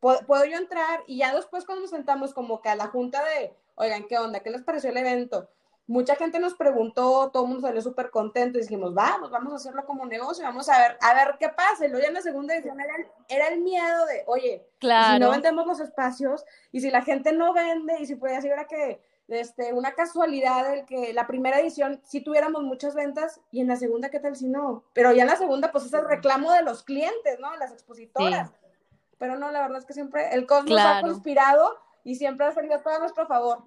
[0.00, 1.04] ¿puedo, ¿Puedo yo entrar?
[1.06, 4.40] Y ya después cuando nos sentamos como que a la junta de, oigan, ¿qué onda?
[4.40, 5.50] ¿Qué les pareció el evento?
[5.88, 9.56] mucha gente nos preguntó, todo el mundo salió súper contento y dijimos, vamos, vamos a
[9.56, 11.86] hacerlo como negocio, vamos a ver, a ver qué pasa.
[11.86, 15.18] Y luego ya en la segunda edición era el, era el miedo de, oye, si
[15.18, 18.66] no vendemos los espacios y si la gente no vende y si puede decir ahora
[18.66, 23.68] que este, una casualidad el que la primera edición sí tuviéramos muchas ventas y en
[23.68, 24.84] la segunda, ¿qué tal si no?
[24.94, 27.52] Pero ya en la segunda, pues es el reclamo de los clientes, ¿no?
[27.52, 28.50] De las expositoras.
[29.18, 32.80] Pero no, la verdad es que siempre el cosmos ha conspirado y siempre ha salido
[32.80, 33.64] todo a nuestro favor.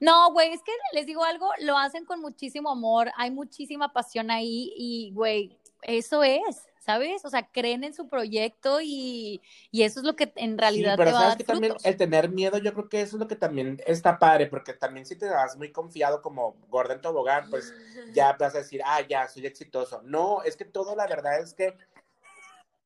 [0.00, 4.30] No, güey, es que les digo algo, lo hacen con muchísimo amor, hay muchísima pasión
[4.30, 7.24] ahí y, güey, eso es, ¿sabes?
[7.24, 9.40] O sea, creen en su proyecto y,
[9.70, 11.96] y eso es lo que en realidad pero te va sabes a que también el
[11.96, 15.16] tener miedo, yo creo que eso es lo que también está padre, porque también si
[15.16, 17.72] te das muy confiado como Gordon Tobogán, pues
[18.12, 20.02] ya vas a decir, ah, ya, soy exitoso.
[20.04, 21.76] No, es que todo la verdad es que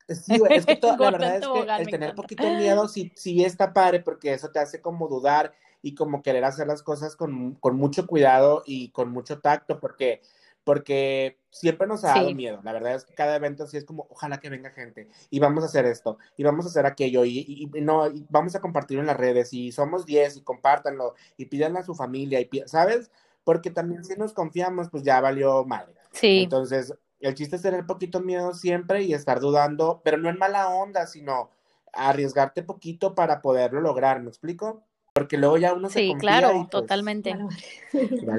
[0.08, 3.72] Sí, es que todo, la verdad es que el tener poquito miedo sí, sí está
[3.72, 7.76] padre porque eso te hace como dudar y como querer hacer las cosas con, con
[7.76, 10.22] mucho cuidado y con mucho tacto, porque,
[10.64, 12.60] porque siempre nos ha dado miedo.
[12.64, 15.62] La verdad es que cada evento sí es como, ojalá que venga gente y vamos
[15.62, 19.16] a hacer esto y vamos a hacer aquello y, no, vamos a compartirlo en las
[19.16, 23.10] redes y somos 10 y compártanlo y pídanlo a su familia y ¿sabes?
[23.44, 25.94] Porque también si nos confiamos, pues ya valió madre.
[26.12, 26.44] Sí.
[26.44, 30.68] Entonces, el chiste es tener poquito miedo siempre y estar dudando, pero no en mala
[30.70, 31.50] onda, sino
[31.92, 34.82] arriesgarte poquito para poderlo lograr, ¿me explico?
[35.12, 37.36] Porque luego ya uno se Sí, claro, pues, totalmente.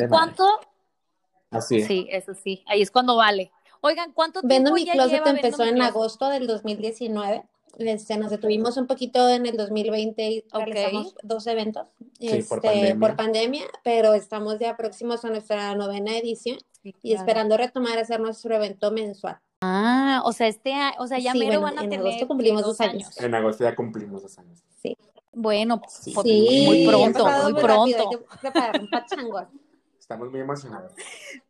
[0.10, 0.60] ¿Cuánto?
[1.58, 1.88] Así es.
[1.88, 2.64] Sí, eso sí.
[2.68, 3.52] Ahí es cuando vale.
[3.82, 5.90] Oigan, ¿cuánto tiempo Vendo mi ya closet lleva empezó en Closet?
[5.92, 7.44] agosto del 2019.
[7.78, 10.64] Este, nos detuvimos un poquito en el 2020 y Ok.
[10.66, 11.90] realizamos dos eventos
[12.20, 12.96] Sí, por este, pandemia.
[13.00, 18.02] por pandemia, pero estamos ya próximos a nuestra novena edición Sí, y esperando retomar a
[18.02, 19.40] hacer nuestro evento mensual.
[19.62, 22.28] Ah, o sea, este, o sea, ya Sí, mero bueno, van a en tener agosto
[22.28, 23.22] cumplimos ¿qué, dos años.
[23.22, 24.64] En agosto ya cumplimos dos años.
[24.82, 24.96] Sí.
[25.34, 26.14] Bueno, Sí.
[26.14, 27.98] pues, Sí, muy pronto, muy rápido, pronto.
[28.00, 29.48] Hay que preparar un pachango.
[30.06, 30.94] Estamos muy emocionados.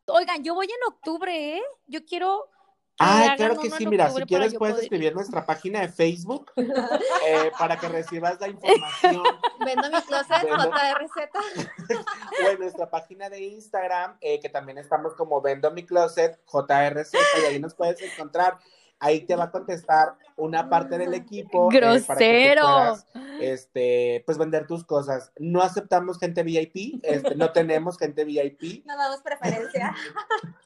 [0.08, 1.62] Oigan, yo voy en octubre, ¿eh?
[1.88, 2.50] Yo quiero
[2.98, 7.52] Ah, claro que sí, mira, si quieres puedes poder escribir nuestra página de Facebook eh,
[7.60, 9.24] para que recibas la información
[9.60, 11.98] Vendo mi closet, Vendo- JRZ.
[12.46, 17.13] o en nuestra página de Instagram, eh, que también estamos como Vendo Mi Closet, JRZ,
[17.41, 18.58] y ahí nos puedes encontrar.
[18.99, 21.71] Ahí te va a contestar una parte del equipo.
[21.71, 22.62] eh, para que Grosero.
[22.62, 23.08] puedas,
[23.39, 25.31] este, pues vender tus cosas.
[25.38, 28.86] No aceptamos gente VIP, este, no tenemos gente VIP.
[28.86, 29.93] No damos preferencia.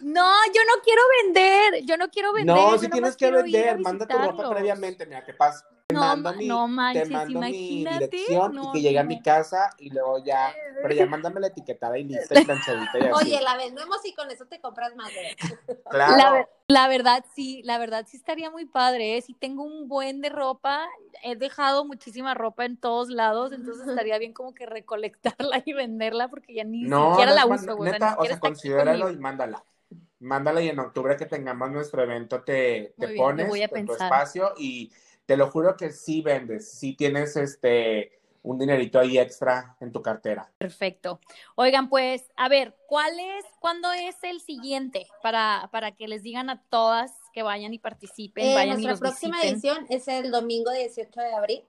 [0.00, 2.54] No, yo no quiero vender, yo no quiero vender.
[2.54, 5.64] No, si tienes que vender, manda tu ropa previamente, mira, te paso.
[5.86, 8.98] Te No, mando mi, no te manches, mando mi imagínate, dirección no, y que llegue
[8.98, 13.00] a mi casa y luego ya, pero ya mándame la etiquetada y lista y planchadita
[13.00, 13.28] y así.
[13.28, 15.12] Oye, la vendemos y con eso te compras más.
[15.88, 16.16] claro.
[16.18, 19.22] La, ver- la verdad sí, la verdad sí estaría muy padre, ¿eh?
[19.22, 20.86] Si tengo un buen de ropa,
[21.22, 26.28] he dejado muchísima ropa en todos lados, entonces estaría bien como que recolectarla y venderla
[26.28, 29.10] porque ya ni no, siquiera no, la uso, güey, o sea, neta, o sea, considéralo
[29.10, 29.64] y mándala.
[30.20, 33.86] Mándala y en octubre que tengamos nuestro evento te, te bien, pones voy a en
[33.86, 34.92] tu espacio y
[35.26, 38.12] te lo juro que sí vendes, sí tienes este
[38.42, 40.48] un dinerito ahí extra en tu cartera.
[40.58, 41.18] Perfecto.
[41.56, 45.08] Oigan, pues, a ver, ¿cuál es, cuándo es el siguiente?
[45.20, 49.38] Para, para que les digan a todas que vayan y participen, Eh, vayan nuestra próxima
[49.42, 49.54] visiten.
[49.54, 51.64] edición es el domingo 18 de abril.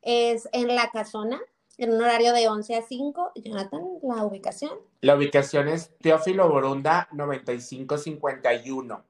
[0.00, 1.38] Es en La Casona,
[1.76, 3.32] en un horario de 11 a 5.
[3.34, 4.72] Jonathan, la ubicación.
[5.02, 9.04] La ubicación es Teófilo Borunda 9551.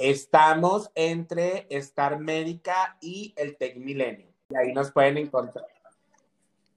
[0.00, 4.32] Estamos entre Star Médica y el Tec Milenio.
[4.48, 5.66] Y ahí nos pueden encontrar.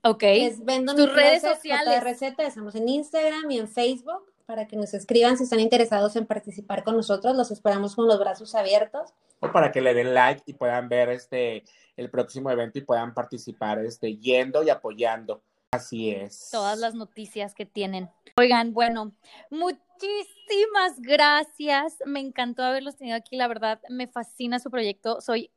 [0.04, 0.24] Ok.
[0.24, 2.04] Es Vendo Tus redes sociales.
[2.04, 2.40] JRZ.
[2.40, 6.84] Estamos en Instagram y en Facebook para que nos escriban si están interesados en participar
[6.84, 7.36] con nosotros.
[7.36, 9.14] Los esperamos con los brazos abiertos.
[9.40, 11.64] O para que le den like y puedan ver este
[11.96, 15.42] el próximo evento y puedan participar este, yendo y apoyando.
[15.74, 16.50] Así es.
[16.52, 18.10] todas las noticias que tienen.
[18.38, 19.12] Oigan, bueno,
[19.50, 21.98] muchísimas gracias.
[22.06, 23.36] Me encantó haberlos tenido aquí.
[23.36, 25.22] La verdad, me fascina su proyecto.
[25.22, 25.52] Soy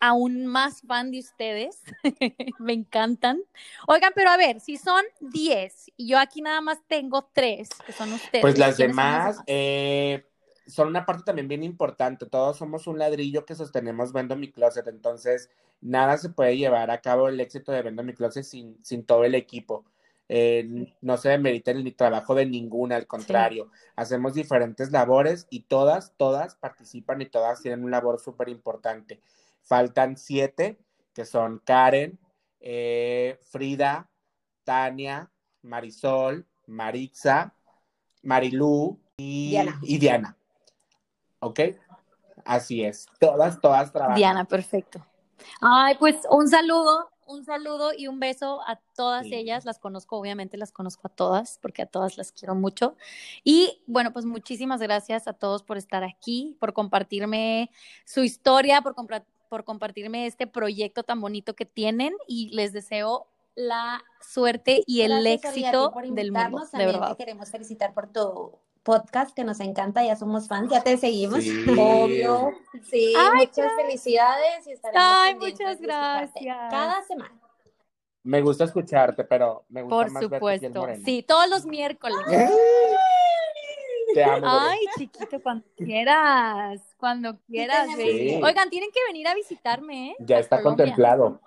[0.00, 1.82] aún más fan de ustedes.
[2.58, 3.40] me encantan.
[3.86, 7.92] Oigan, pero a ver, si son 10 y yo aquí nada más tengo 3, que
[7.92, 8.42] son ustedes.
[8.42, 10.26] Pues las ¿quiénes son los demás eh,
[10.66, 12.26] son una parte también bien importante.
[12.26, 14.86] Todos somos un ladrillo que sostenemos Vendo Mi Closet.
[14.88, 15.50] Entonces,
[15.80, 19.24] nada se puede llevar a cabo el éxito de Vendo Mi Closet sin, sin todo
[19.24, 19.84] el equipo.
[20.28, 23.70] Eh, no se demerita el trabajo de ninguna, al contrario.
[23.94, 29.20] Hacemos diferentes labores y todas, todas participan y todas tienen una labor súper importante.
[29.62, 30.78] Faltan siete,
[31.14, 32.18] que son Karen,
[32.60, 34.10] eh, Frida,
[34.64, 35.30] Tania,
[35.62, 37.54] Marisol, Maritza,
[38.22, 39.80] Marilú y Diana.
[39.82, 40.36] y Diana.
[41.40, 41.60] ¿Ok?
[42.44, 43.06] Así es.
[43.18, 44.16] Todas, todas trabajan.
[44.16, 45.04] Diana, perfecto.
[45.60, 49.34] Ay, pues un saludo, un saludo y un beso a todas Sí.
[49.34, 49.64] ellas.
[49.64, 52.96] Las conozco, obviamente las conozco a todas, porque a todas las quiero mucho.
[53.44, 57.70] Y bueno, pues muchísimas gracias a todos por estar aquí, por compartirme
[58.04, 63.26] su historia, por, compra- por compartirme este proyecto tan bonito que tienen y les deseo
[63.56, 67.10] la suerte y el Gracias, éxito por del mundo, de También verdad.
[67.10, 68.52] te queremos felicitar por tu
[68.86, 71.42] podcast que nos encanta, ya somos fans, ya te seguimos.
[71.42, 71.64] Sí.
[71.76, 72.52] Obvio.
[72.88, 76.56] Sí, Ay, muchas felicidades y estaremos Ay, muchas gracias.
[76.70, 77.34] Cada semana.
[78.22, 81.04] Me gusta escucharte, pero me gusta Por más verte piel supuesto.
[81.04, 82.18] Sí, todos los miércoles.
[84.14, 84.46] Te amo.
[84.48, 88.42] Ay, chiquito, cuando quieras, cuando quieras, ir.
[88.42, 90.16] Oigan, tienen que venir a visitarme, ¿eh?
[90.20, 90.84] Ya A está Colombia.
[90.86, 91.40] contemplado.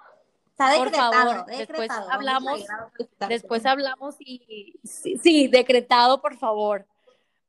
[0.51, 1.57] Está Por decretado, favor, decretado.
[1.57, 2.65] después hablamos.
[3.29, 6.85] Después hablamos y sí, sí, decretado, por favor.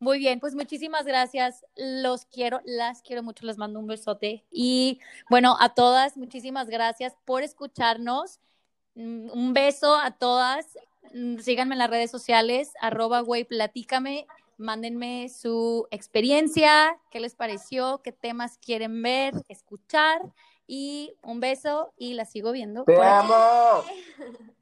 [0.00, 1.62] Muy bien, pues muchísimas gracias.
[1.76, 4.46] Los quiero, las quiero mucho, les mando un besote.
[4.50, 4.98] Y
[5.28, 8.40] bueno, a todas, muchísimas gracias por escucharnos.
[8.94, 10.78] Mm, Un beso a todas.
[11.12, 14.26] Mm, Síganme en las redes sociales, arroba güey, platícame.
[14.56, 20.22] Mándenme su experiencia, qué les pareció, qué temas quieren ver, escuchar.
[20.66, 22.84] Y un beso y la sigo viendo.
[22.84, 23.34] Te amo.